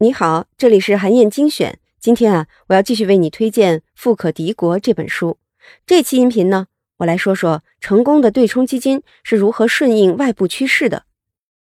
[0.00, 1.80] 你好，这里是韩燕精选。
[1.98, 5.38] 今天啊，我要继续为你推荐《富可敌国》这本书。
[5.84, 6.68] 这期音频呢，
[6.98, 11.02] 我来说说成功的对冲基金是如何顺应外部趋势的。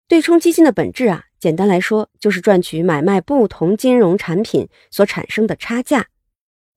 [0.08, 6.07] 对冲基金的本质啊，简单来说就是赚取买卖不同金融产品所产生的差价。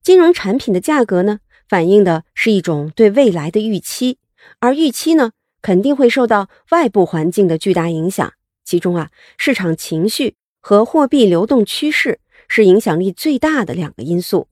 [0.03, 1.39] 金融产品的价格呢，
[1.69, 4.19] 反映的是一种对未来的预期，
[4.59, 5.31] 而预期呢，
[5.61, 8.33] 肯定会受到外部环境的巨大影响。
[8.67, 10.35] 其中啊，市场情绪。
[10.59, 14.49] 和货币流动趋势是影响力最大的两个因素。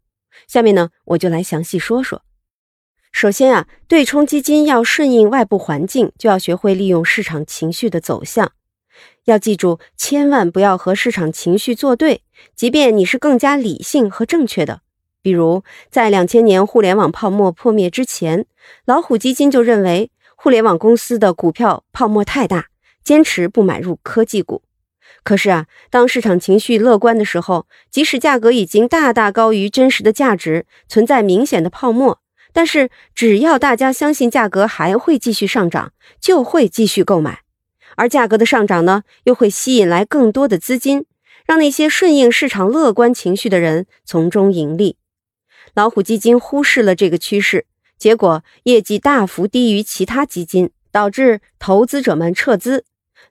[0.47, 2.21] 下面呢，我就来详细说说。
[3.11, 8.53] 首先啊，对冲基金要顺应外部环境，就要学会利用市场情绪的走向。
[9.25, 12.21] 要记住，千万不要和市场情绪作对，
[12.55, 14.83] 即便你是更加理性和正确的。
[15.21, 18.45] 比如，在两千年互联网泡沫破灭之前，
[18.85, 22.69] 老虎基金就认为互联网公司的股票泡沫太大，
[23.05, 24.63] 坚持不买入科技股。
[25.23, 32.19] 可是啊，当市场情绪乐观的时候，即使价格已经大大高于真实的价值，存在明显的泡沫，
[32.51, 37.41] 但是只要大家相信价格还会继续上涨，就会继续购买。
[37.95, 41.05] 而价格的上涨呢，又会吸引来更多的资金，
[41.45, 44.97] 让那些顺应市场乐观情绪的人从中盈利。
[45.73, 47.65] 老虎基金忽视了这个趋势，
[47.97, 52.85] 结果业绩大幅低于其他基金，导致投资者们撤资。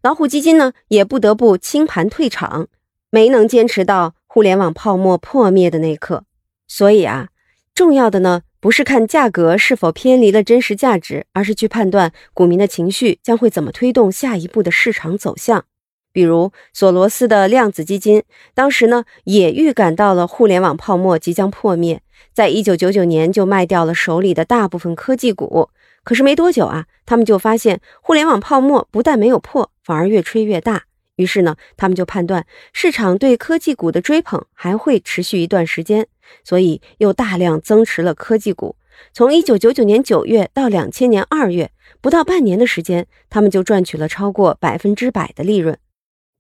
[0.04, 2.68] 老虎基金呢，也不得不清盘退场，
[3.08, 6.24] 没能坚持到互联网泡沫破灭的那刻。
[6.68, 7.28] 所以啊，
[7.74, 15.64] 重要的呢，不是看价格是否偏离了真实价值，而是去判断股民的情绪将会怎么推动下一步的市场走向。
[16.12, 22.02] 比如索罗斯的量子基金，当时呢，也预感到了互联网泡沫即将破灭，
[22.34, 25.70] 在一九九九年就卖掉了手里的大部分科技股。
[26.04, 30.84] 可是没多久啊，他们就发现互联网泡沫不但没有破，反而越吹越大。
[31.16, 36.06] 于是呢，他们就判断市场对科技股的追捧还会持续一段时间，
[36.44, 38.76] 所以又大量增持了科技股。
[39.12, 41.70] 从一九九九年九月到两千年二月，
[42.00, 45.78] 不到半年的时间，他们就赚取了超过百分之百的利润。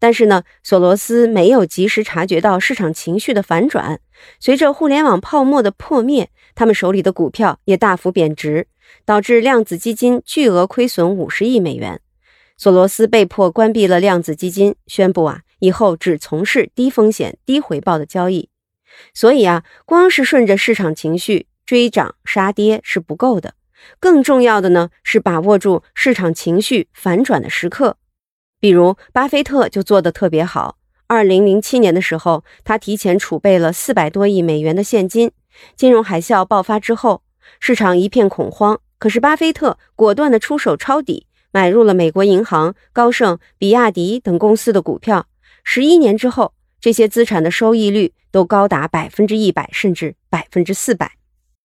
[0.00, 4.00] 但是呢，索罗斯没有及时察觉到市场情绪的反转，
[4.38, 8.66] 随着互联网泡沫的破灭，他们手里的股票也大幅贬值。
[9.04, 12.00] 导致量子基金巨额亏损五十亿美元，
[12.56, 18.48] 索罗斯被迫关闭了量子基金，宣布啊以后只从事低风险低回报的交易。
[19.12, 23.54] 所以啊，光是顺着市场情绪追涨杀跌是不够的，
[23.98, 27.96] 更重要的呢是把握住市场情绪反转的时刻。
[28.60, 30.78] 比如巴菲特就做得特别好。
[31.06, 35.32] 二零零七年的时候，他提前储备了四百多亿美元的现金。
[35.76, 37.23] 金融海啸爆发之后。
[37.60, 45.26] 市场一片恐慌，可是巴菲特果断地出手抄底，买入了美国银行、高盛、比亚迪等公司的股票。
[45.62, 51.12] 十一年之后，这些资产的收益率都高达百分之一百，甚至百分之四百。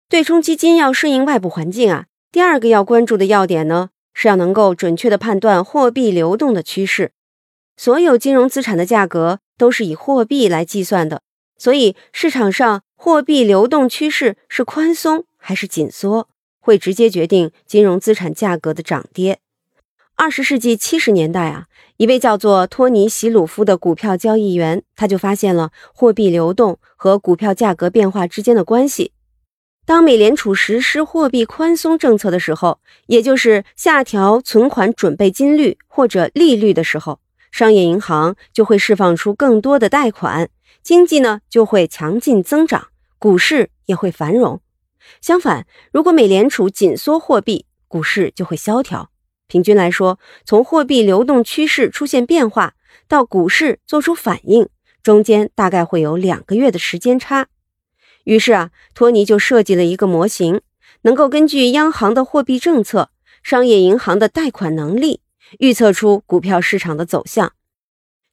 [0.09, 7.13] 对冲基金要适应外部环境啊，第二个要关注的要点呢，是要能够准确地判断货币流动的趋势。
[7.77, 11.23] 所有金融资产的价格都是以货币来计算的，
[11.59, 15.25] 所以市场上货币流动趋势是宽松。
[15.47, 19.39] 还是紧缩，会直接决定金融资产价格的涨跌。
[20.17, 21.67] 二十世纪七十年代啊，
[21.99, 29.13] 一位叫做托尼·席鲁夫的股票交易员，他就发现了货币流动和股票价格变化之间的关系。
[29.85, 37.21] 当美联储实施货币宽松政策的时候，也就是下调存款准备金率或者利率的时候，
[37.53, 40.51] 商业银行就会释放出更多的贷款，
[40.83, 42.89] 经济呢就会强劲增长，
[43.21, 44.61] 股市也会繁荣。
[45.21, 49.11] 相反，如果美联储紧缩货币，股市就会萧条。
[49.49, 52.75] 平均来说，从货币流动趋势出现变化
[53.07, 54.69] 到股市做出反应，
[55.03, 57.47] 中间大概会有两个月的时间差。
[58.25, 60.61] 于是啊，托尼就设计了一个模型，
[61.03, 63.11] 能够根据央行的货币政策、
[63.43, 65.21] 商业银行的贷款能力，
[65.61, 67.53] 预测出股票市场的走向。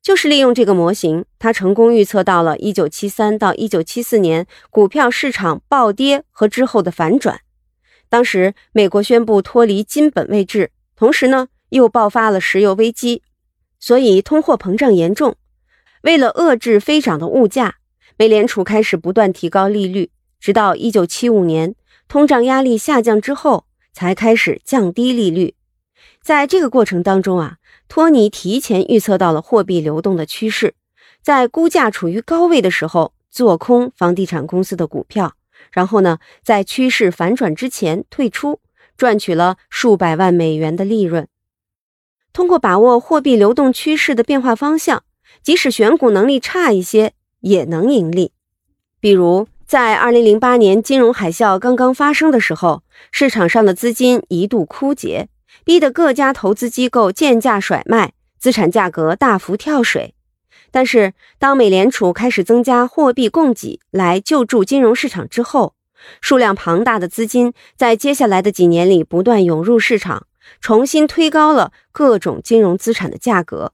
[0.03, 7.39] 就是利用这个模型，他成功预测到了1973到1974年股票市场暴跌和之后的反转。
[8.09, 13.23] 当时美国宣布脱离金本位制，同时呢又爆发了石油危机，
[13.79, 15.37] 所以通货膨胀严重。
[16.01, 17.77] 为了遏制飞涨的物价，
[18.17, 21.75] 美联储开始不断提高利率，直到1975年
[22.09, 25.55] 通胀压力下降之后，才开始降低利率。
[26.23, 27.57] 在这个过程当中啊。
[27.89, 30.73] 托尼提前预测到了货币流动的趋势，
[31.21, 35.33] 在估价处于高位的时候做空房地产公司的股票，
[35.71, 38.59] 然后呢，在趋势反转之前退出，
[38.97, 41.27] 赚取了数百万美元的利润。
[42.31, 45.03] 通过把握货币流动趋势的变化方向，
[45.43, 48.31] 即使选股能力差一些，也能盈利。
[48.99, 52.81] 比如，在2008年金融海啸刚刚发生的时候，
[53.11, 55.27] 市场上的资金一度枯竭，
[55.63, 60.13] 逼得各家投资机构贱价甩卖，资产价格大幅跳水。
[60.71, 65.75] 但是，当美联储开始增加货币供给来救助金融市场之后，
[66.19, 70.27] 数量庞大的资金在接下来的几年里不断涌入市场。
[70.59, 73.71] 重新推高了各种金融资产的价格，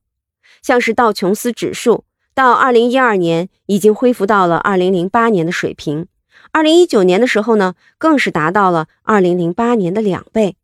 [0.62, 2.06] 像是道琼斯指数，
[2.36, 6.06] 到二零一二年已经恢复到了二零零八年的水平，
[6.52, 10.58] 二零一九年的时候呢，更是达到了二零零八年的两倍。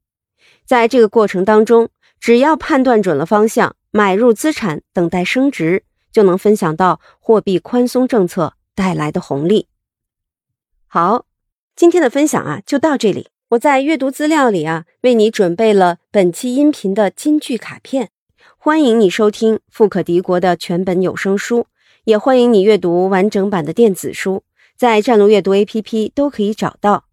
[0.66, 1.90] 在这个过程当中，
[2.20, 9.68] 只要判断准了方向，买入资产等待升值，就能分享到货币宽松政策带来的红利。
[10.88, 11.26] 好，
[11.76, 13.28] 今天的分享啊，就到这里。
[13.50, 18.10] 我在阅读资料里啊，为你准备了本期音频的金句卡片，
[18.58, 21.68] 欢迎你收听富可敌国的全本有声书，
[22.06, 24.44] 也欢迎你阅读完整版的电子书，
[24.76, 27.06] 在战路阅读 APP 都可以找到。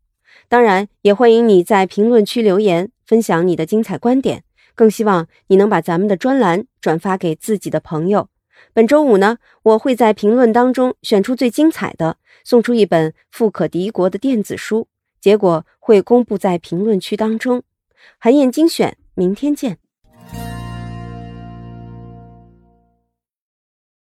[0.48, 4.44] 当然，也欢迎你在评论区留言分享你的精彩观点，
[4.75, 8.28] 更希望你能把咱们的专栏转发给自己的朋友。
[8.72, 14.88] 本周五呢，我会在评论当中选出最精彩的，送出一本富可敌国的电子书。
[15.20, 17.62] 结果会公布在评论区当中，
[18.19, 19.81] 韩燕精选，明天见。